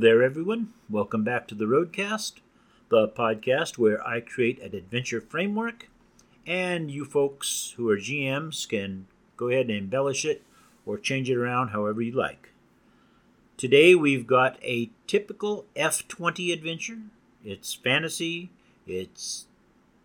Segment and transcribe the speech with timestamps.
[0.00, 0.74] There, everyone.
[0.88, 2.34] Welcome back to the Roadcast,
[2.88, 5.88] the podcast where I create an adventure framework,
[6.46, 10.44] and you folks who are GMs can go ahead and embellish it
[10.86, 12.50] or change it around however you like.
[13.56, 16.98] Today we've got a typical F20 adventure.
[17.44, 18.50] It's fantasy,
[18.86, 19.46] it's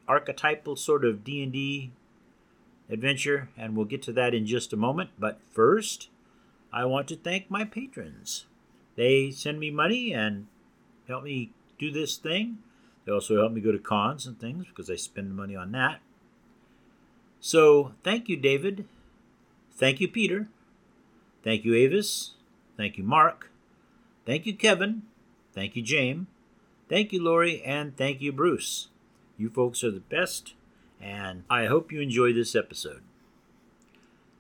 [0.08, 1.92] archetypal sort of D&D
[2.90, 5.12] adventure, and we'll get to that in just a moment.
[5.20, 6.10] But first,
[6.72, 8.48] I want to thank my patrons.
[8.96, 10.48] They send me money and
[11.08, 12.60] help me do this thing.
[13.06, 16.00] They also help me go to cons and things because I spend money on that.
[17.40, 18.86] So, thank you, David.
[19.76, 20.48] Thank you, Peter.
[21.44, 22.32] Thank you, Avis.
[22.78, 23.52] Thank you, Mark.
[24.26, 25.04] Thank you, Kevin.
[25.54, 26.28] Thank you, James.
[26.88, 27.62] Thank you, Lori.
[27.64, 28.88] And thank you, Bruce.
[29.38, 30.54] You folks are the best,
[31.02, 33.02] and I hope you enjoy this episode.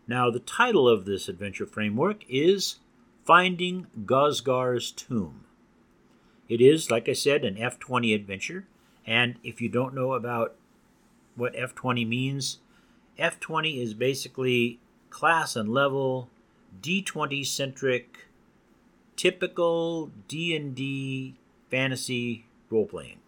[0.07, 2.77] Now, the title of this adventure framework is
[3.25, 5.45] Finding Gosgar's Tomb.
[6.49, 8.65] It is, like I said, an F20 adventure,
[9.07, 10.55] and if you don't know about
[11.35, 12.59] what F20 means,
[13.17, 14.79] F20 is basically
[15.09, 16.29] class and level
[16.81, 18.27] D20 centric
[19.15, 21.35] typical D&D
[21.71, 23.19] fantasy role playing.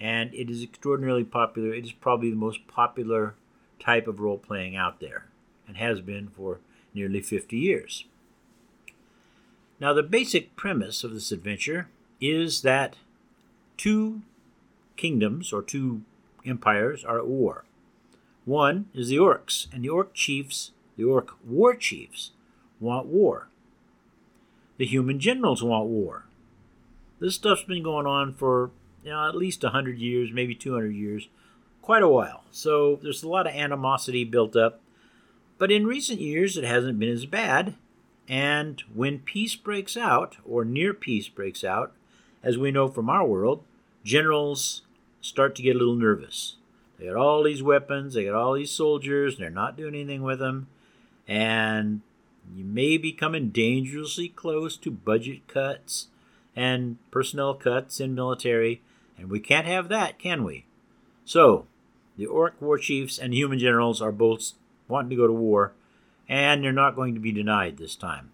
[0.00, 1.74] And it is extraordinarily popular.
[1.74, 3.34] It is probably the most popular
[3.78, 5.26] type of role playing out there
[5.68, 6.60] and has been for
[6.94, 8.04] nearly 50 years.
[9.78, 11.88] Now, the basic premise of this adventure
[12.20, 12.96] is that
[13.76, 14.22] two
[14.96, 16.02] kingdoms or two
[16.46, 17.64] empires are at war.
[18.44, 22.30] One is the orcs, and the orc chiefs, the orc war chiefs,
[22.80, 23.48] want war.
[24.78, 26.24] The human generals want war.
[27.18, 28.70] This stuff's been going on for
[29.02, 31.28] you know, at least 100 years, maybe 200 years,
[31.80, 32.44] quite a while.
[32.50, 34.80] So there's a lot of animosity built up.
[35.58, 37.74] But in recent years, it hasn't been as bad.
[38.28, 41.92] And when peace breaks out, or near peace breaks out,
[42.42, 43.62] as we know from our world,
[44.04, 44.82] generals
[45.20, 46.56] start to get a little nervous.
[46.98, 50.22] They got all these weapons, they got all these soldiers, and they're not doing anything
[50.22, 50.68] with them.
[51.28, 52.00] And
[52.54, 56.08] you may be coming dangerously close to budget cuts
[56.54, 58.82] and personnel cuts in military,
[59.18, 60.64] and we can't have that, can we?
[61.24, 61.66] So,
[62.16, 64.52] the orc war chiefs and human generals are both
[64.88, 65.72] wanting to go to war,
[66.28, 68.30] and they're not going to be denied this time.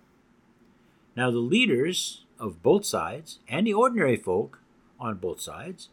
[1.16, 4.60] Now, the leaders of both sides and the ordinary folk
[4.98, 5.88] on both sides,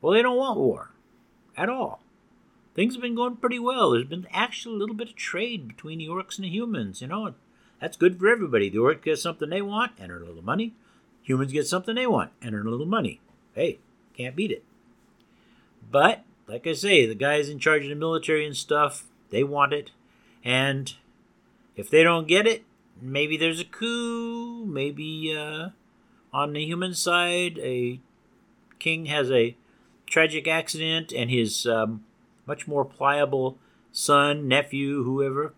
[0.00, 0.90] well, they don't want war
[1.56, 2.00] at all.
[2.74, 3.90] Things have been going pretty well.
[3.90, 7.00] There's been actually a little bit of trade between the orcs and the humans.
[7.00, 7.34] You know,
[7.80, 8.68] that's good for everybody.
[8.68, 10.74] The orcs get something they want and earn a little money.
[11.22, 13.20] Humans get something they want and earn a little money.
[13.54, 13.78] Hey,
[14.16, 14.64] can't beat it.
[15.90, 19.72] But, like I say, the guys in charge of the military and stuff, they want
[19.72, 19.92] it.
[20.42, 20.94] And
[21.76, 22.64] if they don't get it,
[23.00, 24.64] maybe there's a coup.
[24.66, 25.70] Maybe uh,
[26.32, 28.00] on the human side, a
[28.78, 29.56] king has a
[30.06, 32.04] tragic accident and his um,
[32.46, 33.58] much more pliable
[33.92, 35.54] son, nephew, whoever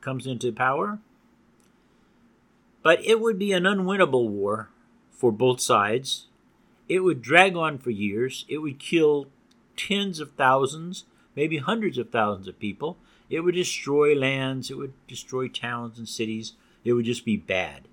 [0.00, 0.98] comes into power.
[2.82, 4.70] But it would be an unwinnable war
[5.10, 6.26] for both sides.
[6.88, 8.44] It would drag on for years.
[8.48, 9.26] It would kill
[9.76, 11.04] tens of thousands,
[11.36, 12.96] maybe hundreds of thousands of people.
[13.30, 14.70] It would destroy lands.
[14.70, 16.54] It would destroy towns and cities.
[16.84, 17.88] It would just be bad.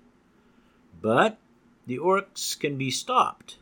[1.00, 1.38] But
[1.86, 3.58] the orcs can be stopped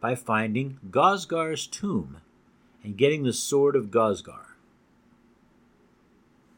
[0.00, 2.16] by finding Gosgar's tomb
[2.82, 4.56] and getting the sword of Gosgar.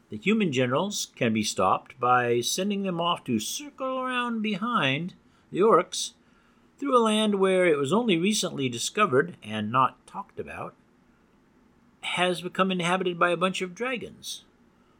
[0.09, 5.13] The human generals can be stopped by sending them off to circle around behind
[5.51, 6.13] the orcs
[6.77, 10.73] through a land where it was only recently discovered and not talked about,
[12.05, 14.43] has become inhabited by a bunch of dragons.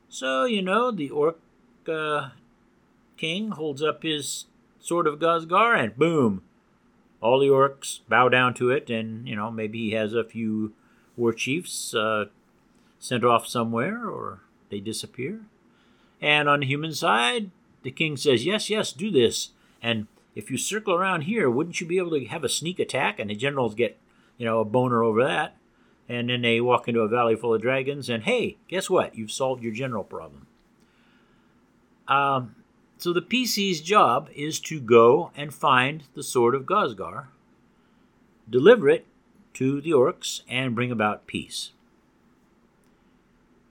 [0.09, 1.39] So, you know, the orc
[1.87, 2.29] uh,
[3.17, 4.45] king holds up his
[4.79, 6.43] sword of Gosgar and boom,
[7.21, 10.73] all the orcs bow down to it, and, you know, maybe he has a few
[11.17, 12.25] war chiefs uh,
[12.99, 15.41] sent off somewhere or they disappear.
[16.21, 17.51] And on the human side,
[17.83, 19.49] the king says, Yes, yes, do this.
[19.81, 23.19] And if you circle around here, wouldn't you be able to have a sneak attack?
[23.19, 23.97] And the generals get,
[24.37, 25.55] you know, a boner over that.
[26.07, 29.15] And then they walk into a valley full of dragons, and hey, guess what?
[29.15, 30.45] You've solved your general problem.
[32.07, 32.55] Um,
[32.97, 37.27] so the PC's job is to go and find the sword of Gosgar,
[38.49, 39.05] deliver it
[39.55, 41.71] to the orcs, and bring about peace.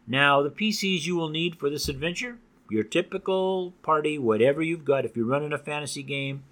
[0.07, 2.39] Now, the PCs you will need for this adventure,
[2.69, 5.05] your typical party, whatever you've got.
[5.05, 6.45] If you're running a fantasy game,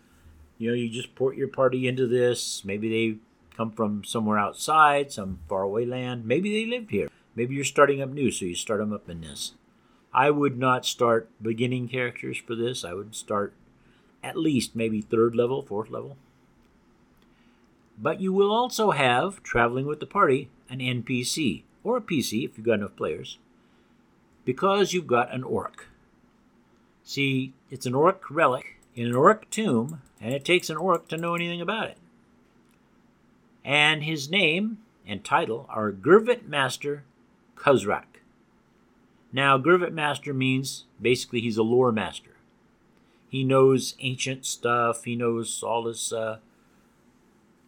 [0.58, 2.64] you know, you just port your party into this.
[2.64, 3.18] Maybe they
[3.56, 6.24] come from somewhere outside, some faraway land.
[6.24, 7.08] Maybe they lived here.
[7.34, 9.52] Maybe you're starting up new, so you start them up in this.
[10.12, 12.84] I would not start beginning characters for this.
[12.84, 13.54] I would start
[14.22, 16.16] at least maybe third level, fourth level.
[17.98, 22.56] But you will also have, traveling with the party, an NPC, or a PC if
[22.56, 23.38] you've got enough players,
[24.44, 25.88] because you've got an orc.
[27.04, 31.16] See, it's an orc relic in an orc tomb, and it takes an orc to
[31.16, 31.98] know anything about it.
[33.64, 37.04] And his name and title are Gurvit Master
[37.56, 38.20] Kuzrak.
[39.32, 42.36] Now, Gurvit Master means basically he's a lore master.
[43.28, 46.38] He knows ancient stuff, he knows all this uh,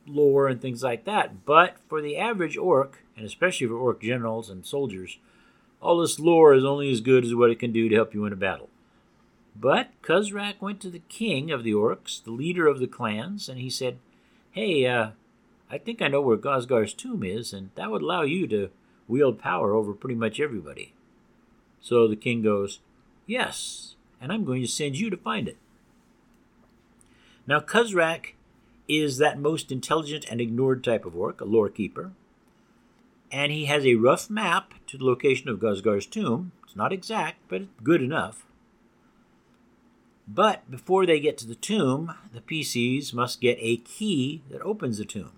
[0.06, 1.46] lore and things like that.
[1.46, 5.18] But for the average orc, and especially for orc generals and soldiers,
[5.80, 8.22] all this lore is only as good as what it can do to help you
[8.22, 8.68] win a battle.
[9.56, 13.58] But Kuzrak went to the king of the orcs, the leader of the clans, and
[13.58, 13.98] he said,
[14.50, 15.10] Hey, uh,
[15.74, 18.70] I think I know where Gosgar's tomb is, and that would allow you to
[19.08, 20.94] wield power over pretty much everybody.
[21.80, 22.78] So the king goes,
[23.26, 25.56] Yes, and I'm going to send you to find it.
[27.48, 28.34] Now, Kuzrak
[28.86, 32.12] is that most intelligent and ignored type of orc, a lore keeper.
[33.32, 36.52] And he has a rough map to the location of Gosgar's tomb.
[36.62, 38.46] It's not exact, but good enough.
[40.28, 44.98] But before they get to the tomb, the PCs must get a key that opens
[44.98, 45.32] the tomb.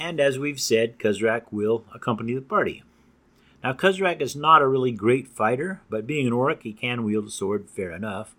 [0.00, 2.82] And as we've said, Kuzrak will accompany the party.
[3.62, 7.26] Now, Kuzrak is not a really great fighter, but being an orc, he can wield
[7.26, 8.34] a sword fair enough.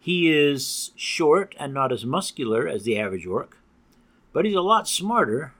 [0.00, 3.56] He is short and not as muscular as the average orc,
[4.32, 5.52] but he's a lot smarter,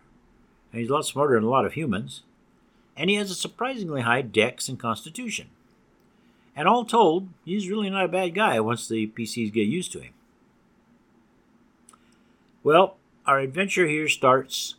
[0.73, 2.23] and he's a lot smarter than a lot of humans,
[2.97, 5.47] and he has a surprisingly high dex and constitution.
[6.57, 10.01] And all told, he's really not a bad guy once the PCs get used to
[10.01, 10.13] him.
[12.65, 12.97] Well,
[13.27, 14.75] our adventure here starts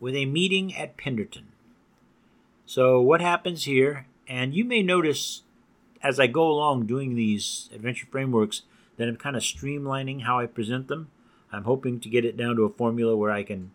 [0.00, 1.44] with a meeting at Penderton.
[2.66, 5.42] So, what happens here, and you may notice
[6.02, 8.62] as I go along doing these adventure frameworks
[8.96, 11.10] that I'm kind of streamlining how I present them.
[11.52, 13.70] I'm hoping to get it down to a formula where I can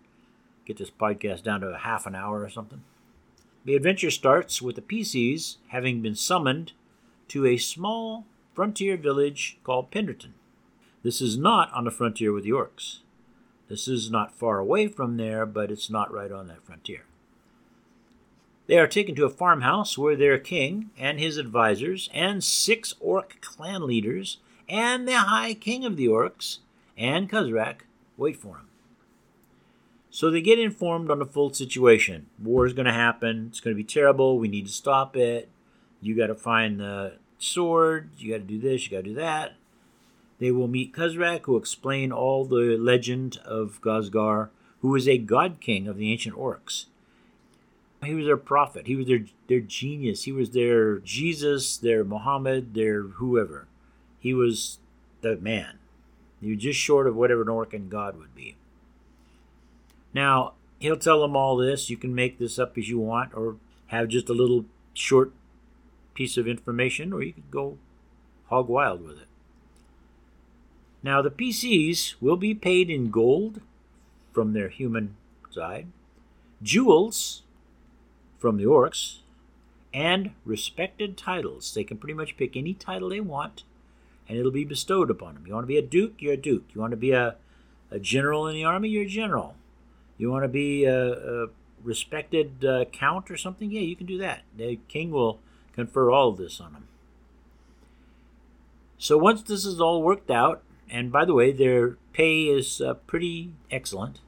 [0.66, 2.84] get this podcast down to a half an hour or something.
[3.66, 6.74] The adventure starts with the PCs having been summoned
[7.30, 10.34] to a small frontier village called Penderton.
[11.02, 13.00] This is not on the frontier with the orcs.
[13.74, 17.06] This is not far away from there, but it's not right on that frontier.
[18.68, 23.42] They are taken to a farmhouse where their king and his advisors and six orc
[23.42, 24.38] clan leaders
[24.70, 26.60] and the high king of the orcs
[26.96, 27.78] and Kuzrak
[28.16, 28.68] wait for him.
[30.12, 32.28] So they get informed on the full situation.
[32.38, 33.48] War is going to happen.
[33.50, 34.38] It's going to be terrible.
[34.38, 35.50] We need to stop it.
[36.00, 38.12] You got to find the sword.
[38.20, 38.86] You got to do this.
[38.86, 39.54] You got to do that.
[40.40, 44.50] They will meet Kuzrak, who explain all the legend of Gosgar,
[44.82, 46.86] was a god king of the ancient orcs.
[48.04, 48.88] He was their prophet.
[48.88, 50.24] He was their their genius.
[50.24, 53.68] He was their Jesus, their Muhammad, their whoever.
[54.20, 54.80] He was
[55.22, 55.80] the man.
[56.42, 58.58] He was just short of whatever an Orcan god would be.
[60.14, 61.90] Now, he'll tell them all this.
[61.90, 63.56] You can make this up as you want, or
[63.88, 65.32] have just a little short
[66.14, 67.78] piece of information, or you could go
[68.48, 69.28] hog wild with it.
[71.04, 73.60] Now, the PCs will be paid in gold
[74.32, 75.16] from their human
[75.52, 75.88] side,
[76.62, 77.44] jewels
[78.40, 79.20] from the orcs,
[79.94, 81.74] and respected titles.
[81.74, 83.64] They can pretty much pick any title they want,
[84.28, 85.44] and it'll be bestowed upon them.
[85.46, 86.64] You want to be a duke, you're a duke.
[86.74, 87.36] You want to be a,
[87.92, 89.56] a general in the army, you're a general.
[90.18, 91.48] You want to be a, a
[91.84, 94.44] respected uh, count or something, yeah, you can do that.
[94.56, 95.40] The king will
[95.74, 96.88] confer all of this on them.
[98.98, 102.94] So once this is all worked out, and by the way, their pay is uh,
[102.94, 104.22] pretty excellent.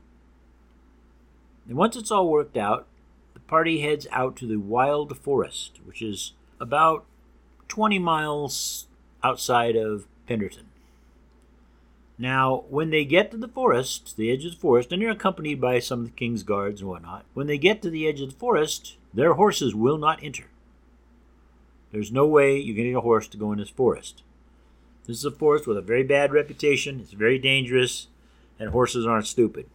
[1.68, 2.88] And once it's all worked out,
[3.36, 7.06] the party heads out to the Wild Forest, which is about
[7.68, 8.88] 20 miles
[9.24, 10.66] outside of Penderton.
[12.18, 15.62] Now, when they get to the forest, the edge of the forest, and they're accompanied
[15.62, 18.32] by some of the king's guards and whatnot, when they get to the edge of
[18.32, 20.46] the forest, their horses will not enter.
[21.92, 24.24] There's no way you're getting a horse to go in this forest.
[25.08, 27.00] This is a forest with a very bad reputation.
[27.00, 28.08] It's very dangerous,
[28.60, 29.68] and horses aren't stupid.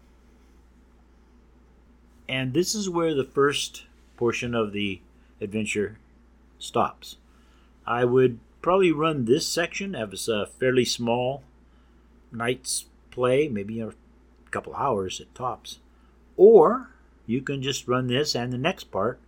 [2.28, 3.84] And this is where the first
[4.16, 5.00] portion of the
[5.40, 5.98] adventure
[6.58, 7.16] stops.
[7.86, 11.42] I would probably run this section as a fairly small
[12.30, 13.92] night's play, maybe a
[14.50, 15.78] couple hours at tops.
[16.36, 16.90] Or
[17.26, 19.18] you can just run this and the next part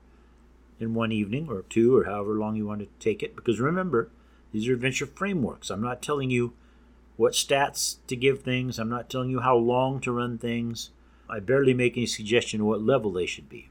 [0.78, 3.37] in one evening or two or however long you want to take it.
[3.37, 4.11] Because remember,
[4.52, 5.71] these are adventure frameworks.
[5.71, 6.52] I'm not telling you
[7.16, 10.90] what stats to give things, I'm not telling you how long to run things.
[11.28, 13.71] I barely make any suggestion what level they should be.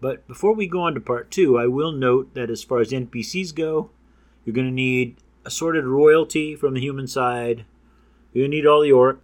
[0.00, 2.90] But before we go on to part two, I will note that as far as
[2.90, 3.90] NPCs go,
[4.44, 7.64] you're going to need assorted royalty from the human side,
[8.32, 9.20] You're going to need all the orc.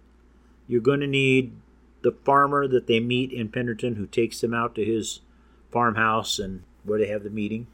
[0.67, 1.53] You're going to need
[2.01, 5.21] the farmer that they meet in Penderton who takes them out to his
[5.71, 7.67] farmhouse and where they have the meeting.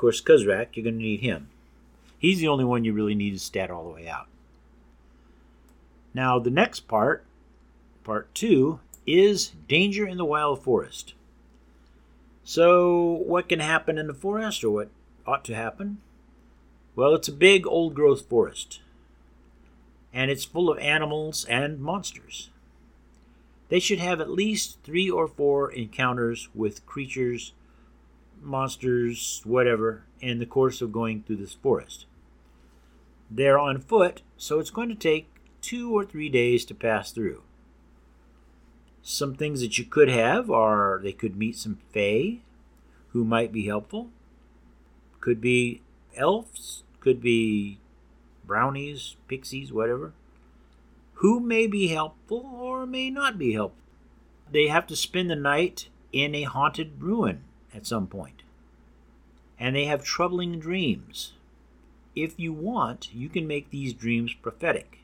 [0.00, 1.50] Course, Kuzrak, you're going to need him.
[2.18, 4.28] He's the only one you really need to stat all the way out.
[6.14, 7.22] Now, the next part,
[8.02, 11.12] part two, is danger in the wild forest.
[12.44, 14.88] So, what can happen in the forest, or what
[15.26, 15.98] ought to happen?
[16.96, 18.80] Well, it's a big old growth forest,
[20.14, 22.48] and it's full of animals and monsters.
[23.68, 27.52] They should have at least three or four encounters with creatures,
[28.40, 32.06] monsters, whatever, in the course of going through this forest.
[33.30, 35.28] They're on foot, so it's going to take
[35.60, 37.42] two or three days to pass through.
[39.02, 42.38] Some things that you could have are they could meet some fae
[43.08, 44.10] who might be helpful.
[45.20, 45.82] Could be
[46.16, 47.78] elves, could be
[48.44, 50.12] brownies, pixies, whatever.
[51.14, 53.76] Who may be helpful or may not be helpful.
[54.50, 57.44] They have to spend the night in a haunted ruin
[57.74, 58.42] at some point.
[59.58, 61.32] And they have troubling dreams.
[62.16, 65.00] If you want, you can make these dreams prophetic.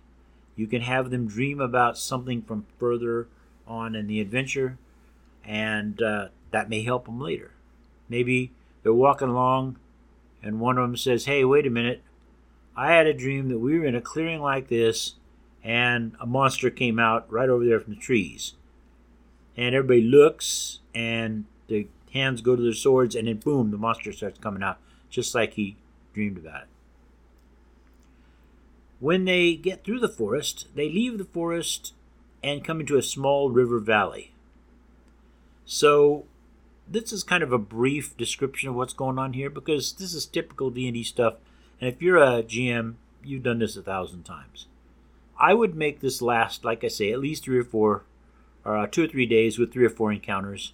[0.56, 3.28] You can have them dream about something from further
[3.66, 4.78] on in the adventure,
[5.44, 7.52] and uh, that may help them later.
[8.08, 9.76] Maybe they're walking along,
[10.42, 12.02] and one of them says, Hey, wait a minute.
[12.76, 15.14] I had a dream that we were in a clearing like this,
[15.62, 18.54] and a monster came out right over there from the trees.
[19.56, 24.12] And everybody looks, and the hands go to their swords, and then boom, the monster
[24.12, 24.78] starts coming out,
[25.10, 25.76] just like he
[26.12, 26.68] dreamed about it.
[28.98, 31.92] When they get through the forest, they leave the forest
[32.42, 34.32] and come into a small river valley.
[35.66, 36.24] So
[36.88, 40.24] this is kind of a brief description of what's going on here because this is
[40.24, 41.34] typical D&D stuff
[41.80, 44.66] and if you're a GM, you've done this a thousand times.
[45.38, 48.04] I would make this last, like I say, at least three or four,
[48.64, 50.72] or uh, two or three days with three or four encounters.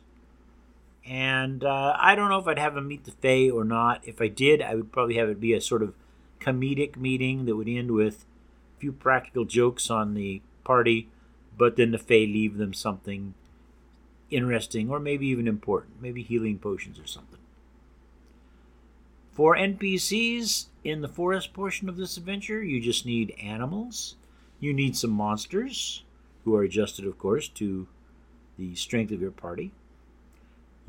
[1.06, 4.06] And uh, I don't know if I'd have them meet the Fae or not.
[4.06, 5.94] If I did, I would probably have it be a sort of
[6.40, 8.24] comedic meeting that would end with
[8.76, 11.08] a few practical jokes on the party,
[11.56, 13.34] but then the Fae leave them something
[14.30, 17.38] interesting or maybe even important, maybe healing potions or something.
[19.32, 24.16] For NPCs in the forest portion of this adventure, you just need animals.
[24.60, 26.04] You need some monsters,
[26.44, 27.86] who are adjusted, of course, to
[28.58, 29.72] the strength of your party.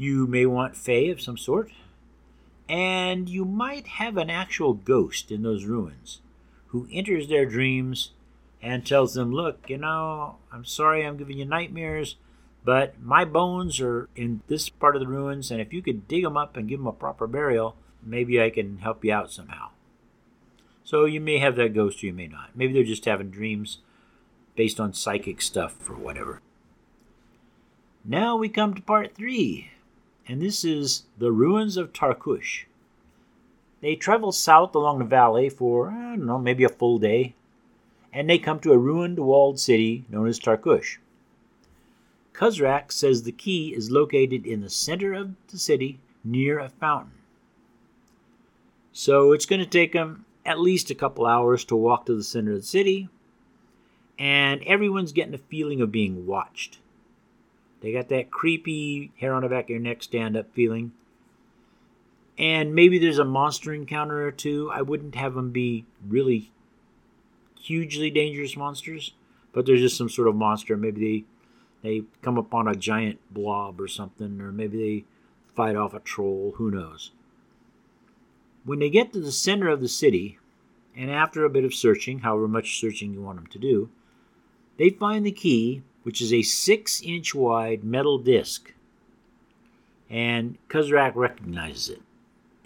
[0.04, 1.72] You may want Fae of some sort.
[2.68, 6.20] And you might have an actual ghost in those ruins
[6.68, 8.12] who enters their dreams
[8.62, 12.18] and tells them, Look, you know, I'm sorry I'm giving you nightmares,
[12.66, 16.24] but my bones are in this part of the ruins, and if you could dig
[16.24, 19.70] them up and give them a proper burial, maybe I can help you out somehow.
[20.84, 22.50] So you may have that ghost or you may not.
[22.56, 23.78] Maybe they're just having dreams
[24.58, 26.42] based on psychic stuff or whatever.
[28.04, 29.70] Now we come to part three,
[30.28, 32.66] and this is the ruins of Tarkush.
[33.82, 37.36] They travel south along the valley for, I don't know, maybe a full day,
[38.14, 40.98] and they come to a ruined walled city known as Tarkush.
[42.34, 47.12] Kuzrak says the key is located in the center of the city near a fountain.
[48.92, 52.24] So it's going to take them at least a couple hours to walk to the
[52.24, 53.10] center of the city,
[54.18, 56.80] and everyone's getting a feeling of being watched.
[57.84, 60.94] They got that creepy hair on the back of your neck stand up feeling.
[62.38, 64.72] And maybe there's a monster encounter or two.
[64.72, 66.50] I wouldn't have them be really
[67.60, 69.14] hugely dangerous monsters,
[69.52, 70.78] but there's just some sort of monster.
[70.78, 71.26] Maybe
[71.82, 75.06] they they come upon a giant blob or something, or maybe they
[75.54, 76.54] fight off a troll.
[76.56, 77.12] Who knows?
[78.64, 80.40] When they get to the center of the city,
[80.96, 83.90] and after a bit of searching, however much searching you want them to do,
[84.78, 88.74] they find the key, which is a six inch wide metal disc.
[90.10, 92.02] And Kuzrak recognizes it.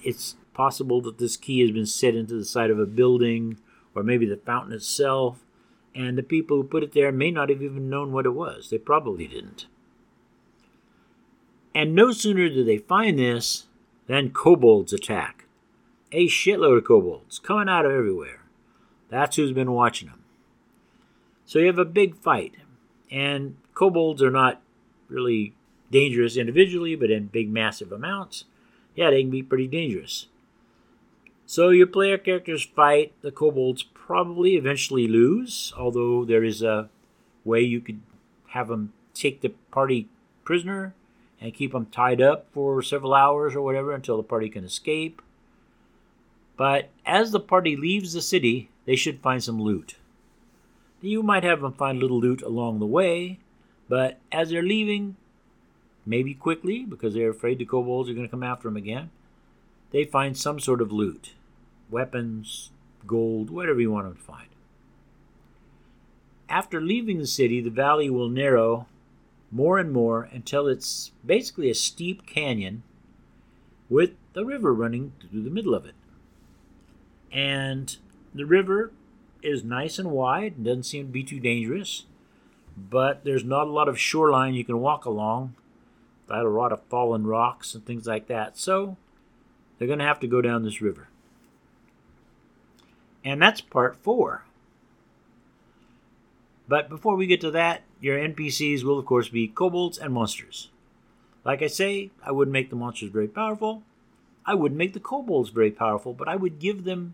[0.03, 3.57] It's possible that this key has been set into the side of a building
[3.95, 5.43] or maybe the fountain itself,
[5.95, 8.69] and the people who put it there may not have even known what it was.
[8.69, 9.65] They probably didn't.
[11.73, 13.65] And no sooner do they find this
[14.05, 15.45] than kobolds attack
[16.11, 18.41] a shitload of kobolds coming out of everywhere.
[19.09, 20.23] That's who's been watching them.
[21.45, 22.55] So you have a big fight,
[23.11, 24.61] and kobolds are not
[25.07, 25.53] really
[25.91, 28.45] dangerous individually, but in big, massive amounts,
[28.95, 30.27] yeah, they can be pretty dangerous.
[31.45, 33.13] So your player characters fight.
[33.21, 36.89] The kobolds probably eventually lose, although there is a
[37.45, 38.01] way you could
[38.49, 40.09] have them take the party
[40.43, 40.93] prisoner
[41.39, 45.21] and keep them tied up for several hours or whatever until the party can escape.
[46.57, 49.95] But as the party leaves the city, they should find some loot.
[51.01, 53.39] You might have them find a little loot along the way,
[53.87, 55.15] but as they're leaving,
[56.05, 59.11] maybe quickly because they're afraid the kobolds are going to come after them again,
[59.91, 61.33] they find some sort of loot
[61.89, 62.71] weapons,
[63.05, 64.49] gold, whatever you want them to find.
[66.49, 68.87] After leaving the city, the valley will narrow
[69.51, 72.83] more and more until it's basically a steep canyon
[73.89, 75.95] with the river running through the middle of it.
[77.31, 77.95] And
[78.33, 78.91] the river
[79.41, 82.05] is nice and wide and doesn't seem to be too dangerous,
[82.77, 85.55] but there's not a lot of shoreline you can walk along.
[86.27, 88.57] Got a lot of fallen rocks and things like that.
[88.57, 88.97] So
[89.77, 91.07] they're going to have to go down this river.
[93.23, 94.43] And that's part four.
[96.67, 100.69] But before we get to that, your NPCs will, of course, be kobolds and monsters.
[101.45, 103.83] Like I say, I wouldn't make the monsters very powerful.
[104.45, 107.13] I wouldn't make the kobolds very powerful, but I would give them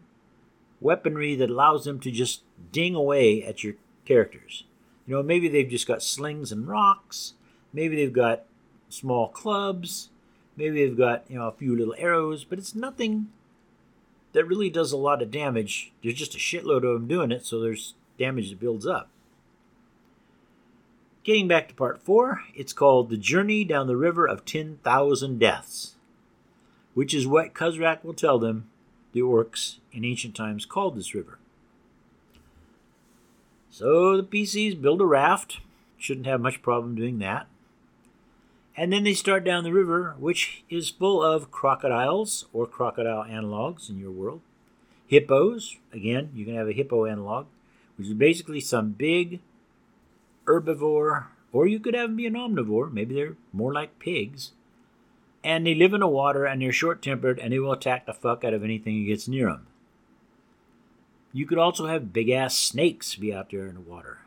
[0.84, 3.76] weaponry that allows them to just ding away at your
[4.06, 4.66] characters.
[5.08, 7.34] You know, maybe they've just got slings and rocks.
[7.72, 8.44] Maybe they've got
[8.90, 10.10] small clubs.
[10.56, 13.30] Maybe they've got, you know, a few little arrows, but it's nothing
[14.34, 15.92] that really does a lot of damage.
[16.02, 19.10] There's just a shitload of them doing it, so there's damage that builds up.
[21.24, 25.96] Getting back to part four, it's called The Journey Down the River of 10,000 Deaths,
[26.94, 28.70] which is what Kuzrak will tell them
[29.14, 31.40] the orcs in ancient times called this river.
[33.70, 35.60] So the PCs build a raft,
[35.98, 37.48] shouldn't have much problem doing that.
[38.76, 43.90] And then they start down the river, which is full of crocodiles or crocodile analogs
[43.90, 44.42] in your world.
[45.08, 47.46] Hippos, again, you can have a hippo analog,
[47.98, 49.40] which is basically some big
[50.46, 52.92] herbivore, or you could have them be an omnivore.
[52.92, 54.52] Maybe they're more like pigs.
[55.44, 58.14] And they live in the water and they're short tempered and they will attack the
[58.14, 59.68] fuck out of anything that gets near them.
[61.34, 64.20] You could also have big ass snakes be out there in the water.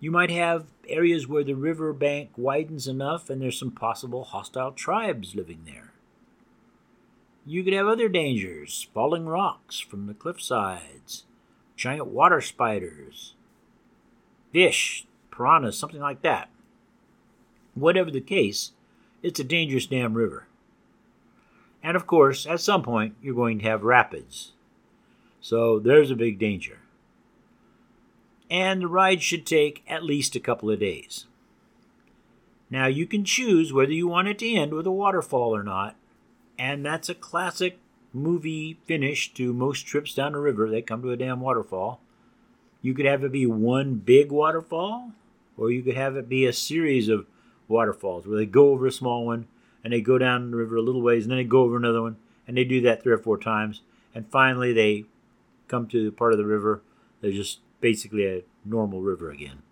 [0.00, 4.72] You might have areas where the river bank widens enough and there's some possible hostile
[4.72, 5.92] tribes living there.
[7.46, 11.24] You could have other dangers falling rocks from the cliff sides,
[11.76, 13.34] giant water spiders,
[14.52, 16.48] fish, piranhas, something like that.
[17.74, 18.72] Whatever the case,
[19.24, 20.46] it's a dangerous damn river.
[21.82, 24.52] And of course, at some point, you're going to have rapids.
[25.40, 26.80] So there's a big danger.
[28.50, 31.24] And the ride should take at least a couple of days.
[32.68, 35.96] Now, you can choose whether you want it to end with a waterfall or not,
[36.58, 37.78] and that's a classic
[38.12, 40.68] movie finish to most trips down the river.
[40.68, 42.00] They come to a damn waterfall.
[42.82, 45.12] You could have it be one big waterfall,
[45.56, 47.26] or you could have it be a series of
[47.68, 49.46] waterfalls where they go over a small one
[49.82, 52.02] and they go down the river a little ways and then they go over another
[52.02, 53.82] one and they do that three or four times
[54.14, 55.04] and finally they
[55.68, 56.82] come to the part of the river
[57.20, 59.62] that's just basically a normal river again.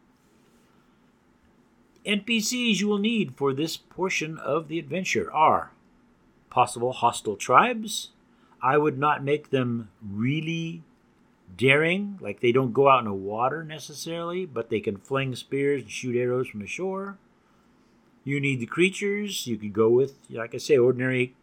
[2.04, 5.72] NPCs you will need for this portion of the adventure are
[6.50, 8.10] possible hostile tribes.
[8.60, 10.82] I would not make them really
[11.56, 15.82] daring, like they don't go out in the water necessarily, but they can fling spears
[15.82, 17.18] and shoot arrows from the shore.
[18.24, 19.46] You need the creatures.
[19.46, 21.34] You could go with, like I say, ordinary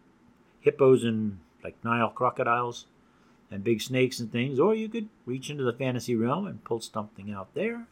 [0.62, 2.86] hippos and like Nile crocodiles
[3.52, 6.80] and big snakes and things, or you could reach into the fantasy realm and pull
[6.80, 7.88] something out there.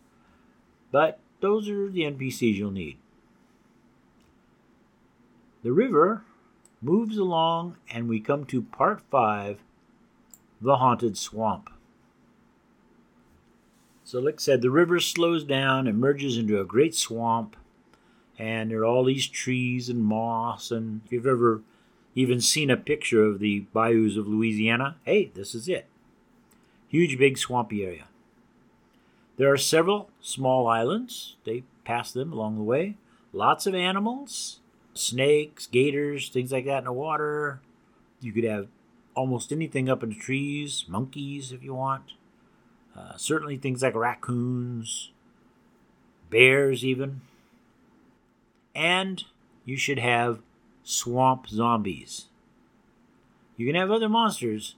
[0.91, 2.97] But those are the NPCs you'll need.
[5.63, 6.23] The river
[6.81, 9.59] moves along, and we come to part five
[10.61, 11.69] the haunted swamp.
[14.03, 17.57] So, like I said, the river slows down and merges into a great swamp,
[18.37, 20.71] and there are all these trees and moss.
[20.71, 21.61] And if you've ever
[22.15, 25.87] even seen a picture of the bayous of Louisiana, hey, this is it.
[26.87, 28.05] Huge, big, swampy area.
[29.37, 31.35] There are several small islands.
[31.43, 32.97] They pass them along the way.
[33.33, 34.61] Lots of animals,
[34.93, 37.61] snakes, gators, things like that in the water.
[38.19, 38.67] You could have
[39.15, 42.13] almost anything up in the trees, monkeys if you want.
[42.95, 45.11] Uh, certainly things like raccoons,
[46.31, 47.21] bears, even.
[48.77, 49.23] And
[49.65, 50.39] you should have
[50.83, 52.27] swamp zombies.
[53.57, 54.75] You can have other monsters,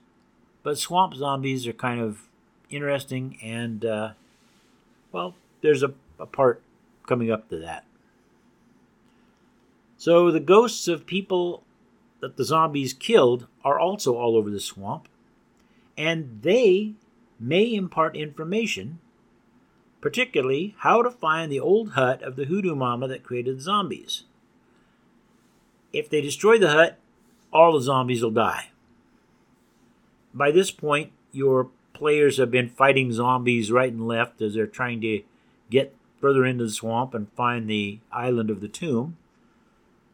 [0.62, 2.22] but swamp zombies are kind of
[2.70, 4.12] interesting, and, uh,
[5.12, 6.62] well, there's a, a part
[7.06, 7.84] coming up to that.
[9.98, 11.62] So the ghosts of people
[12.20, 15.08] that the zombies killed are also all over the swamp,
[15.98, 16.94] and they
[17.38, 18.98] may impart information,
[20.00, 24.24] particularly how to find the old hut of the hoodoo mama that created the zombies.
[25.92, 26.98] If they destroy the hut,
[27.52, 28.70] all the zombies will die.
[30.32, 35.00] By this point, your players have been fighting zombies right and left as they're trying
[35.02, 35.22] to
[35.70, 39.16] get further into the swamp and find the island of the tomb.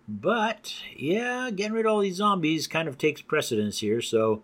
[0.09, 4.43] But, yeah, getting rid of all these zombies kind of takes precedence here, so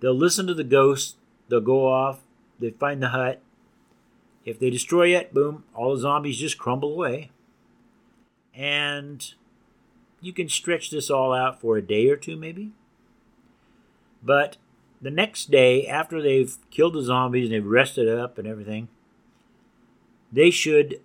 [0.00, 1.16] they'll listen to the ghost,
[1.48, 2.20] they'll go off,
[2.58, 3.40] they find the hut.
[4.44, 7.30] If they destroy it, boom, all the zombies just crumble away.
[8.54, 9.34] And
[10.20, 12.72] you can stretch this all out for a day or two, maybe.
[14.22, 14.56] But
[15.00, 18.88] the next day, after they've killed the zombies and they've rested up and everything,
[20.32, 21.00] they should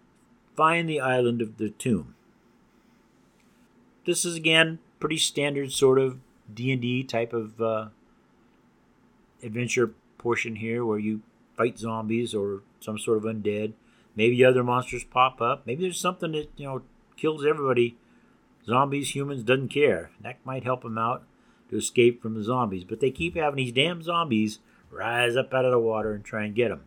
[0.56, 2.16] find the island of the tomb.
[4.06, 6.20] This is again pretty standard sort of
[6.54, 7.88] D and D type of uh,
[9.44, 11.22] adventure portion here, where you
[11.60, 13.74] fight zombies or some sort of undead.
[14.16, 15.68] Maybe other monsters pop up.
[15.68, 16.82] Maybe there's something that you know
[17.18, 17.98] kills everybody.
[18.66, 20.12] Zombies, humans, doesn't care.
[20.22, 21.24] That might help them out
[21.70, 22.86] to escape from the zombies.
[22.86, 26.46] But they keep having these damn zombies rise up out of the water and try
[26.46, 26.84] and get them.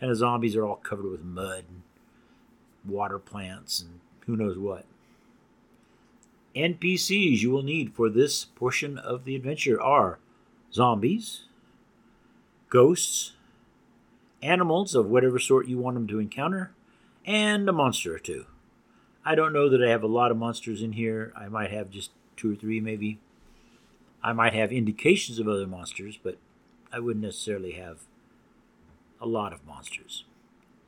[0.00, 1.82] And the zombies are all covered with mud and
[2.84, 4.86] water plants and who knows what.
[6.56, 10.18] NPCs you will need for this portion of the adventure are
[10.72, 11.44] zombies,
[12.68, 13.32] ghosts,
[14.42, 16.72] animals of whatever sort you want them to encounter,
[17.24, 18.46] and a monster or two.
[19.24, 21.32] I don't know that I have a lot of monsters in here.
[21.36, 23.20] I might have just two or three, maybe.
[24.22, 26.38] I might have indications of other monsters, but
[26.92, 28.00] I wouldn't necessarily have
[29.20, 30.24] a lot of monsters.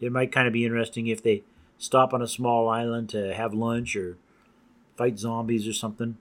[0.00, 1.44] It might kind of be interesting if they
[1.78, 4.16] stop on a small island to have lunch or
[4.96, 6.16] fight zombies or something.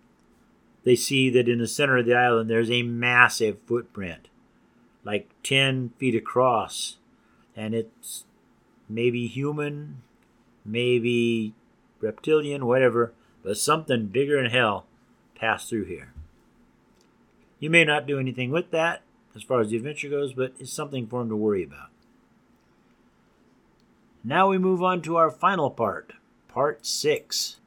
[0.84, 4.28] They see that in the center of the island there's a massive footprint,
[5.04, 6.98] like 10 feet across,
[7.56, 8.26] and it's
[8.90, 10.02] maybe human,
[10.66, 11.54] maybe
[12.00, 13.14] reptilian, whatever,
[13.44, 14.86] but something bigger than hell
[15.36, 16.14] passed through here.
[17.60, 19.02] You may not do anything with that
[19.36, 21.90] as far as the adventure goes, but it's something for him to worry about.
[24.24, 26.14] Now we move on to our final part,
[26.48, 27.58] part six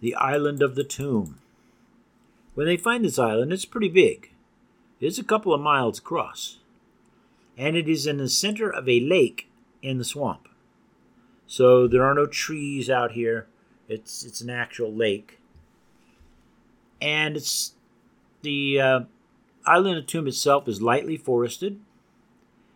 [0.00, 1.38] the island of the tomb.
[2.54, 4.30] When they find this island, it's pretty big.
[5.00, 6.57] It's a couple of miles across,
[7.58, 9.50] and it is in the center of a lake
[9.82, 10.48] in the swamp.
[11.46, 13.48] So there are no trees out here.
[13.88, 15.40] It's it's an actual lake,
[17.00, 17.72] and it's
[18.42, 19.00] the uh,
[19.66, 21.80] island of Tomb itself is lightly forested.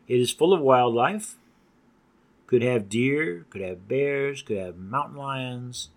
[0.09, 1.37] It is full of wildlife.
[2.47, 5.88] Could have deer, could have bears, could have mountain lions,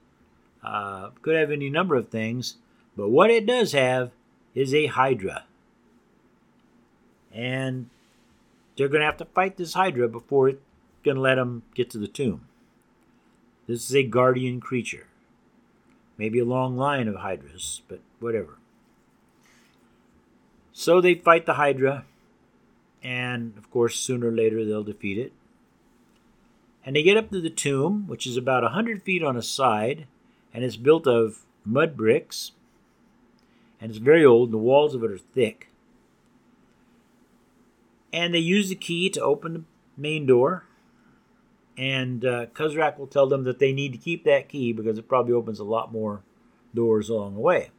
[0.64, 2.56] uh, could have any number of things.
[2.96, 4.12] But what it does have
[4.54, 5.44] is a Hydra.
[7.34, 7.90] And
[8.76, 10.62] they're going to have to fight this Hydra before it's
[11.04, 12.48] going to let them get to the tomb.
[13.68, 15.08] This is a guardian creature.
[16.18, 18.58] Maybe a long line of Hydras, but whatever.
[20.72, 22.06] So they fight the Hydra,
[23.04, 25.34] and of course, sooner or later they'll defeat it.
[26.86, 29.42] And they get up to the tomb, which is about a 100 feet on a
[29.42, 30.06] side,
[30.54, 32.52] and it's built of mud bricks,
[33.82, 35.70] and it's very old, and the walls of it are thick.
[38.16, 39.64] And they use the key to open the
[39.98, 40.64] main door,
[41.78, 45.10] and uh, Kuzrak will tell them that they need to keep that key because it
[45.10, 46.22] probably opens a lot more
[46.74, 47.72] doors along the way.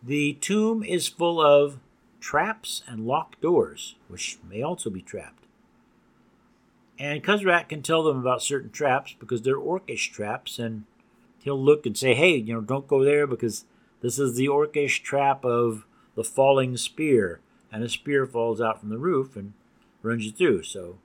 [0.00, 1.80] The tomb is full of
[2.20, 5.42] traps and locked doors, which may also be trapped.
[7.00, 10.84] And Kuzrak can tell them about certain traps because they're orcish traps, and
[11.40, 13.64] he'll look and say, hey, you know, don't go there because
[14.02, 17.40] this is the orcish trap of the falling spear,
[17.76, 19.52] and a spear falls out from the roof and
[20.00, 20.62] runs you through.
[20.62, 20.96] So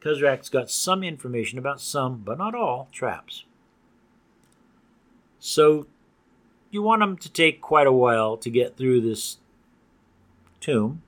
[0.00, 3.44] Kuzrak's got some information about some, but not all, traps.
[5.38, 5.86] So
[6.70, 9.38] you want them to take quite a while to get through this
[10.60, 11.00] tomb,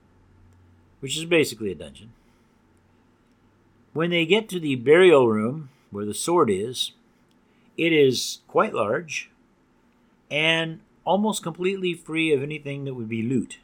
[0.99, 2.11] which is basically a dungeon.
[3.93, 6.93] When they get to the burial room where the sword is,
[7.77, 9.29] it is quite large
[10.31, 13.59] and almost completely free of anything that would be loot.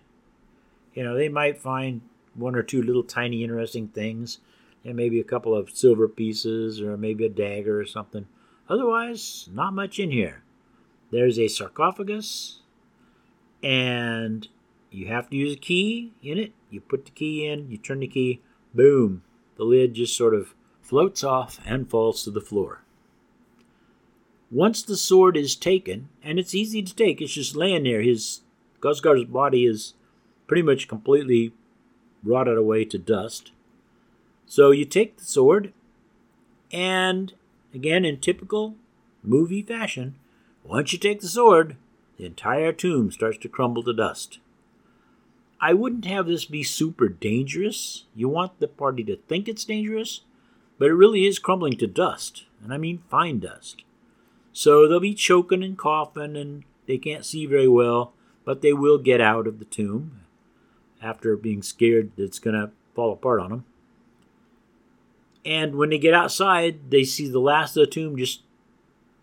[0.95, 2.01] You know, they might find
[2.33, 4.39] one or two little tiny interesting things,
[4.83, 8.25] and maybe a couple of silver pieces, or maybe a dagger or something.
[8.67, 10.41] Otherwise, not much in here
[11.11, 12.59] there's a sarcophagus,
[13.63, 14.47] and
[14.91, 16.53] you have to use a key in it.
[16.69, 18.41] You put the key in, you turn the key,
[18.73, 19.23] boom,
[19.55, 22.83] the lid just sort of floats off and falls to the floor.
[24.51, 28.01] Once the sword is taken, and it's easy to take, it's just laying there.
[28.01, 28.41] His
[28.79, 29.93] Gosgar's body is
[30.47, 31.53] pretty much completely
[32.23, 33.51] rotted away to dust.
[34.45, 35.73] So you take the sword,
[36.71, 37.33] and
[37.73, 38.75] again, in typical
[39.23, 40.15] movie fashion,
[40.63, 41.75] once you take the sword,
[42.17, 44.39] the entire tomb starts to crumble to dust.
[45.59, 48.05] I wouldn't have this be super dangerous.
[48.15, 50.21] You want the party to think it's dangerous,
[50.77, 53.83] but it really is crumbling to dust, and I mean fine dust.
[54.53, 58.97] So they'll be choking and coughing, and they can't see very well, but they will
[58.97, 60.21] get out of the tomb
[61.05, 63.65] after being scared that it's going to fall apart on them.
[65.45, 68.41] And when they get outside, they see the last of the tomb just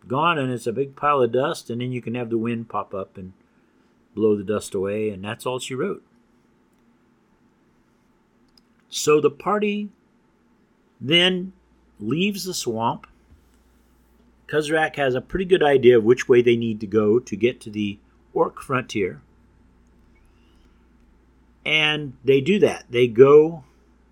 [0.06, 2.68] gone, and it's a big pile of dust, and then you can have the wind
[2.68, 3.32] pop up and
[4.14, 6.04] blow the dust away, and that's all she wrote.
[8.88, 9.88] So the party
[11.00, 11.52] then
[11.98, 13.08] leaves the swamp.
[14.46, 17.60] Kuzrak has a pretty good idea of which way they need to go to get
[17.62, 17.98] to the
[18.32, 19.22] orc frontier.
[21.64, 22.86] And they do that.
[22.90, 23.64] They go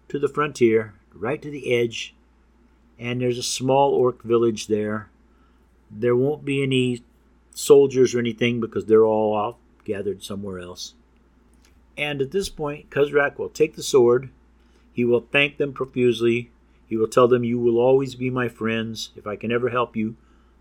[0.09, 2.15] to the frontier, right to the edge,
[2.99, 5.11] and there's a small orc village there.
[5.91, 7.03] There won't be any
[7.53, 10.95] soldiers or anything because they're all off gathered somewhere else.
[11.97, 14.31] And at this point, Kuzrak will take the sword.
[14.93, 16.51] He will thank them profusely.
[16.87, 19.11] He will tell them, You will always be my friends.
[19.17, 20.17] If I can ever help you,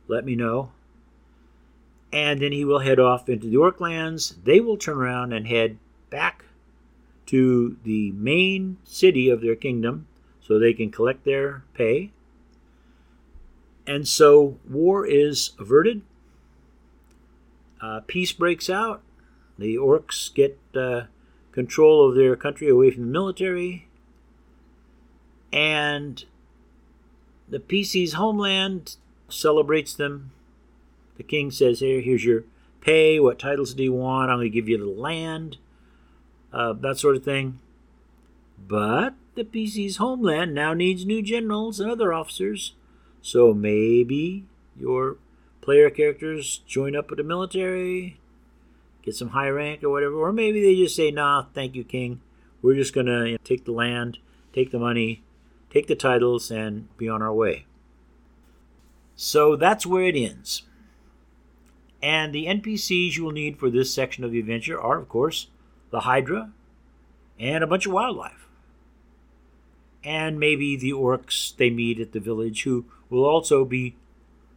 [0.08, 0.71] let me know.
[2.12, 4.36] And then he will head off into the Orklands.
[4.43, 5.78] They will turn around and head
[6.10, 6.45] back
[7.30, 10.08] to the main city of their kingdom
[10.42, 12.10] so they can collect their pay.
[13.86, 16.02] And so war is averted.
[17.80, 19.04] Uh, peace breaks out.
[19.60, 21.04] The orcs get uh,
[21.52, 23.88] control of their country away from the military.
[25.54, 26.26] And
[27.48, 28.96] the PC's homeland
[29.28, 30.32] celebrates them.
[31.18, 32.46] The king says, Here, here's your
[32.82, 33.20] pay.
[33.20, 34.32] What titles do you want?
[34.32, 35.58] I'm going to give you the land.
[36.52, 37.60] Uh, that sort of thing.
[38.58, 42.74] But the PC's homeland now needs new generals and other officers.
[43.22, 44.46] So maybe
[44.78, 45.18] your
[45.62, 48.20] player characters join up with the military,
[49.04, 52.22] get some high rank or whatever, or maybe they just say, "Nah, thank you, King.
[52.62, 54.20] We're just gonna you know, take the land,
[54.54, 55.24] take the money,
[55.70, 57.66] take the titles, and be on our way."
[59.16, 60.64] So that's where it ends.
[62.02, 65.48] And the NPCs you will need for this section of the adventure are, of course,
[65.91, 66.52] the Hydra
[67.39, 68.47] and a bunch of wildlife.
[70.04, 73.95] And maybe the orcs they meet at the village, who will also be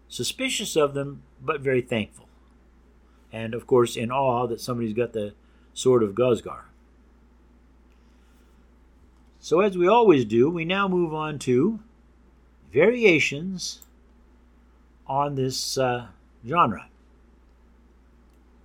[0.08, 2.22] suspicious of them, but very thankful
[3.32, 5.32] and of course in awe that somebody's got the
[5.72, 6.64] sword of Gosgar.
[9.40, 11.80] So, as we always do, we now move on to
[12.72, 13.80] variations
[15.06, 16.08] on this uh,
[16.46, 16.86] genre.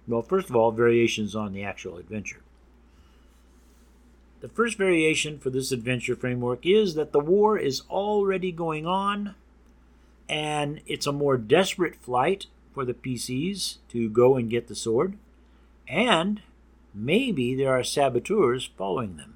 [0.08, 2.42] Well, first of all, variations on the actual adventure.
[4.40, 9.34] The first variation for this adventure framework is that the war is already going on,
[10.30, 15.18] and it's a more desperate flight for the PCs to go and get the sword,
[15.88, 16.42] and
[16.94, 19.36] maybe there are saboteurs following them.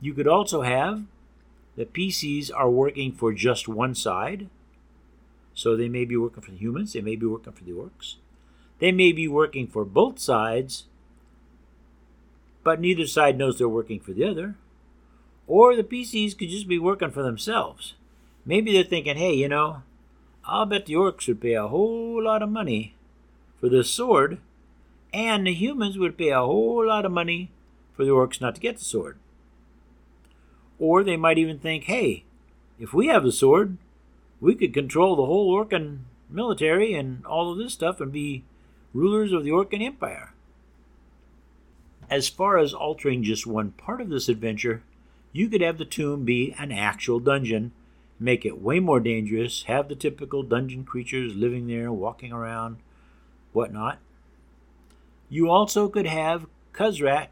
[0.00, 1.04] You could also have
[1.76, 4.48] the PCs are working for just one side,
[5.54, 8.16] so they may be working for the humans, they may be working for the orcs.
[8.78, 10.84] They may be working for both sides,
[12.66, 14.56] but neither side knows they're working for the other.
[15.46, 17.94] Or the PCs could just be working for themselves.
[18.44, 19.82] Maybe they're thinking, hey, you know,
[20.44, 22.96] I'll bet the orcs would pay a whole lot of money
[23.60, 24.38] for this sword,
[25.12, 27.52] and the humans would pay a whole lot of money
[27.94, 29.16] for the orcs not to get the sword.
[30.80, 32.24] Or they might even think, hey,
[32.80, 33.78] if we have the sword,
[34.40, 38.42] we could control the whole Orcan military and all of this stuff and be
[38.92, 40.32] rulers of the Orcan Empire.
[42.08, 44.82] As far as altering just one part of this adventure,
[45.32, 47.72] you could have the tomb be an actual dungeon
[48.18, 52.78] make it way more dangerous, have the typical dungeon creatures living there, walking around,
[53.52, 53.98] whatnot.
[55.28, 57.28] You also could have Kuzrak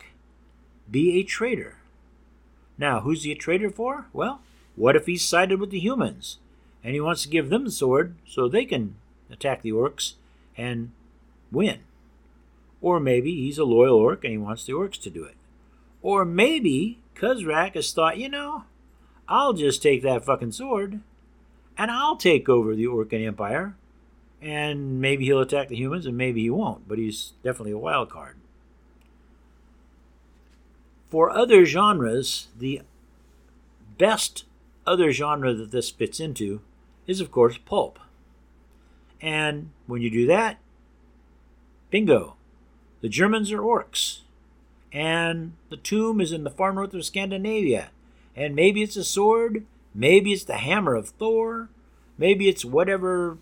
[0.91, 1.79] be a traitor.
[2.77, 4.07] Now, who's he a traitor for?
[4.13, 4.41] Well,
[4.77, 6.39] what if he's sided with the humans
[6.83, 8.97] and he wants to give them the sword so they can
[9.31, 10.15] attack the orcs
[10.57, 10.91] and
[11.53, 11.81] win?
[12.85, 15.37] Or maybe he's a loyal orc and he wants the orcs to do it.
[16.03, 18.65] Or maybe Kuzrak has thought, you know,
[19.27, 21.01] I'll just take that fucking sword
[21.79, 23.75] and I'll take over the Orcan Empire.
[24.43, 28.11] And maybe he'll attack the humans and maybe he won't, but he's definitely a wild
[28.11, 28.37] card.
[31.09, 32.83] For other genres, the
[33.97, 34.45] best
[34.87, 36.61] other genre that this fits into
[37.07, 37.99] is, of course, pulp.
[39.23, 40.59] And when you do that,
[41.89, 42.37] bingo,
[43.05, 44.21] the Germans are orcs.
[44.91, 47.91] And the tomb is in the far north of Scandinavia
[48.35, 51.69] and maybe it's a sword, maybe it's the hammer of Thor,
[52.17, 53.37] maybe it's whatever,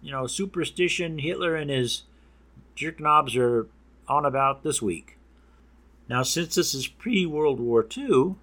[0.00, 2.04] you know, superstition Hitler and his
[2.76, 3.66] jerk knobs are
[4.06, 5.18] on about this week.
[6.08, 8.36] Now, since this is pre World War II,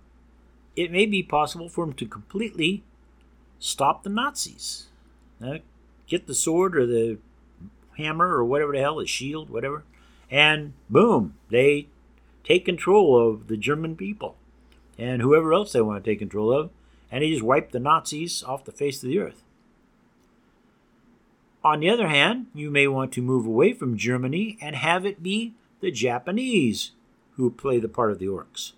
[0.75, 2.83] it may be possible for him to completely
[3.57, 4.87] stop the Nazis.
[5.41, 5.59] Uh,
[6.07, 7.19] get the sword or the
[7.97, 9.85] hammer or whatever the hell, the shield, whatever,
[10.31, 11.87] and boom, they
[12.43, 14.37] take control of the German people
[14.97, 16.69] and whoever else they want to take control of,
[17.11, 19.43] and he just wiped the Nazis off the face of the earth.
[21.63, 25.21] On the other hand, you may want to move away from Germany and have it
[25.21, 26.91] be the Japanese
[27.35, 28.71] who play the part of the orcs.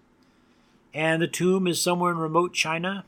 [0.93, 3.05] And the tomb is somewhere in remote China.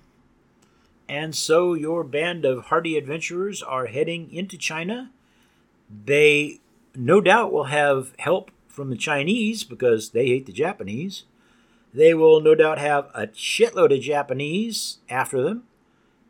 [1.08, 5.12] And so your band of hardy adventurers are heading into China.
[6.06, 6.60] They
[6.98, 11.24] no doubt will have help from the Chinese because they hate the Japanese.
[11.94, 15.64] They will no doubt have a shitload of Japanese after them.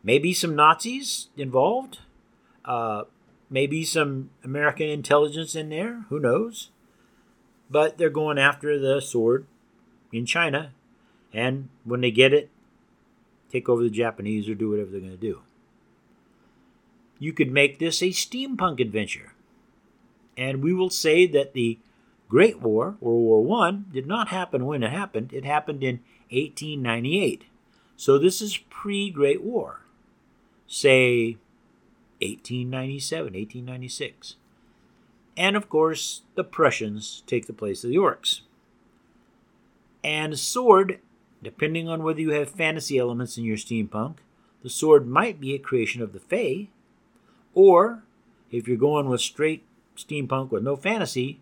[0.04, 1.98] Maybe some Nazis involved.
[2.64, 3.04] Uh,
[3.50, 6.04] maybe some American intelligence in there.
[6.08, 6.70] Who knows?
[7.68, 9.46] But they're going after the sword
[10.12, 10.72] in China.
[11.32, 12.50] And when they get it,
[13.50, 15.40] take over the Japanese or do whatever they're going to do.
[17.18, 19.32] You could make this a steampunk adventure.
[20.36, 21.78] And we will say that the
[22.28, 25.32] Great War, World War I, did not happen when it happened.
[25.32, 27.44] It happened in 1898.
[27.96, 29.80] So this is pre Great War.
[30.66, 31.36] Say
[32.20, 34.36] 1897, 1896.
[35.36, 38.40] And of course, the Prussians take the place of the Orcs.
[40.02, 41.00] And a sword,
[41.42, 44.16] depending on whether you have fantasy elements in your steampunk,
[44.62, 46.68] the sword might be a creation of the Fae,
[47.54, 48.02] or
[48.50, 49.64] if you're going with straight
[49.96, 51.40] steampunk with no fantasy,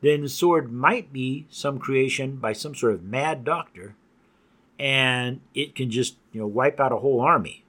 [0.00, 3.94] then the sword might be some creation by some sort of mad doctor,
[4.78, 7.64] and it can just you know wipe out a whole army.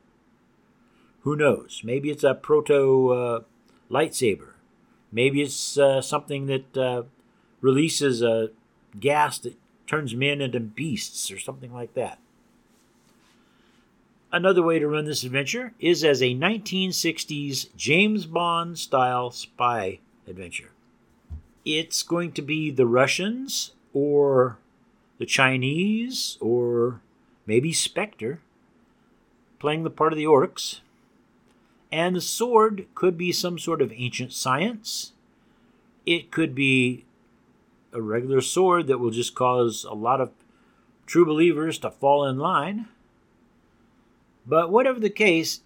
[1.22, 1.82] Who knows?
[1.84, 3.40] Maybe it's a proto uh,
[3.90, 4.54] lightsaber.
[5.12, 7.04] Maybe it's uh, something that uh,
[7.62, 8.52] releases a
[9.00, 9.56] gas that
[9.88, 12.20] turns men into beasts or something like that.
[14.32, 20.72] Another way to run this adventure is as a 1960s James Bond style spy adventure
[21.66, 24.58] it's going to be the Russians or
[25.18, 27.02] the Chinese or
[27.46, 28.40] maybe Spectre
[29.60, 30.80] playing the part of the orcs.
[31.92, 35.14] And the sword could be some sort of ancient science.
[36.06, 37.06] It could be
[37.92, 40.32] a regular sword that will just cause a lot of
[41.06, 42.88] true believers to fall in line.
[44.46, 45.62] But whatever the case,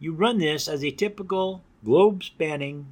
[0.00, 2.86] you run this as a typical globe spanning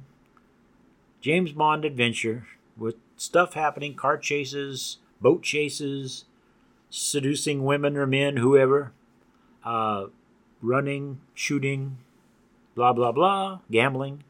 [1.21, 6.25] James Bond adventure with stuff happening car chases, boat chases,
[6.89, 8.91] seducing women or men, whoever,
[9.63, 10.05] uh,
[10.61, 11.97] running, shooting,
[12.75, 14.23] blah, blah, blah, gambling.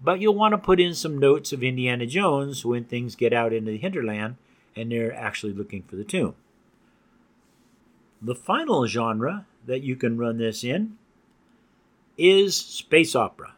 [0.00, 3.52] But you'll want to put in some notes of Indiana Jones when things get out
[3.52, 4.36] into the hinterland
[4.76, 6.34] and they're actually looking for the tomb.
[8.20, 10.98] The final genre that you can run this in
[12.18, 13.53] is space opera.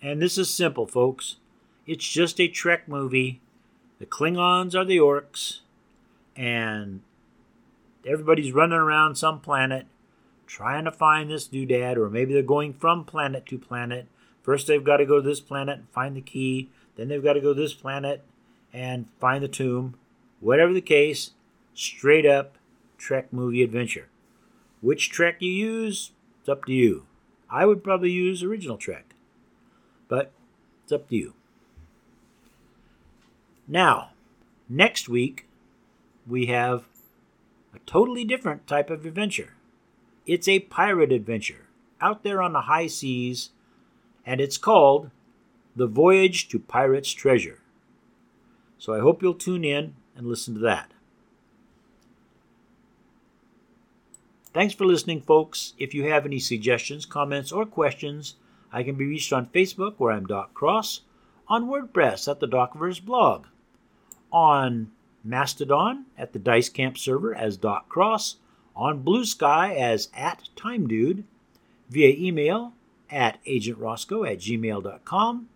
[0.00, 1.36] And this is simple, folks.
[1.86, 3.40] It's just a Trek movie.
[3.98, 5.60] The Klingons are the orcs,
[6.36, 7.00] and
[8.06, 9.86] everybody's running around some planet
[10.46, 14.06] trying to find this doodad, or maybe they're going from planet to planet.
[14.42, 16.70] First, they've got to go to this planet and find the key.
[16.96, 18.24] Then they've got to go to this planet
[18.72, 19.96] and find the tomb.
[20.40, 21.32] Whatever the case,
[21.74, 22.56] straight up
[22.96, 24.08] Trek movie adventure.
[24.80, 27.06] Which Trek you use, it's up to you.
[27.50, 29.07] I would probably use original Trek.
[30.88, 31.34] It's up to you.
[33.66, 34.12] Now,
[34.70, 35.46] next week,
[36.26, 36.84] we have
[37.74, 39.52] a totally different type of adventure.
[40.24, 41.66] It's a pirate adventure
[42.00, 43.50] out there on the high seas,
[44.24, 45.10] and it's called
[45.76, 47.60] The Voyage to Pirate's Treasure.
[48.78, 50.90] So I hope you'll tune in and listen to that.
[54.54, 55.74] Thanks for listening, folks.
[55.76, 58.36] If you have any suggestions, comments, or questions,
[58.72, 61.02] I can be reached on Facebook, where I'm Doc Cross,
[61.48, 63.46] on WordPress at the Docverse blog,
[64.30, 64.90] on
[65.24, 68.36] Mastodon at the Dice Camp server as Doc Cross,
[68.76, 71.24] on Blue Sky as at Time Dude,
[71.90, 72.74] via email
[73.10, 75.48] at agentroscoe at gmail.com.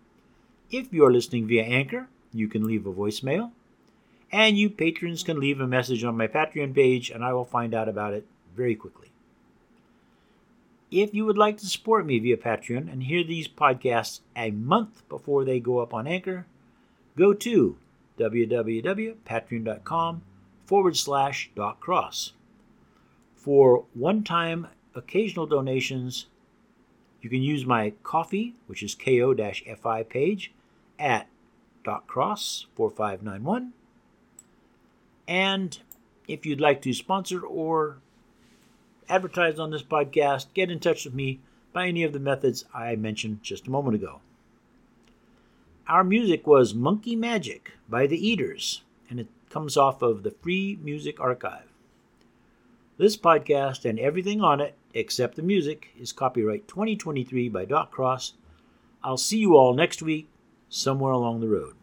[0.71, 3.51] If you're listening via Anchor, you can leave a voicemail.
[4.31, 7.75] And you patrons can leave a message on my Patreon page, and I will find
[7.75, 9.12] out about it very quickly.
[10.93, 15.01] If you would like to support me via Patreon and hear these podcasts a month
[15.09, 16.45] before they go up on Anchor,
[17.17, 17.77] go to
[18.19, 20.21] www.patreon.com
[20.67, 22.33] forward slash doc cross.
[23.35, 26.27] For one time occasional donations,
[27.23, 29.33] you can use my Ko-fi, which is ko
[29.81, 30.51] fi page,
[30.99, 31.27] at
[32.05, 33.73] Cross 4591.
[35.27, 35.79] And
[36.27, 37.97] if you'd like to sponsor or
[39.09, 41.39] advertise on this podcast, get in touch with me
[41.71, 44.21] by any of the methods I mentioned just a moment ago.
[45.87, 50.79] Our music was Monkey Magic by The Eaters, and it comes off of the Free
[50.81, 51.67] Music Archive.
[52.97, 58.33] This podcast and everything on it, except the music, is copyright 2023 by Doc Cross.
[59.03, 60.29] I'll see you all next week,
[60.69, 61.75] somewhere along the road.